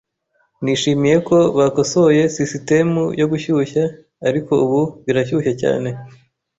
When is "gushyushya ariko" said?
3.31-4.51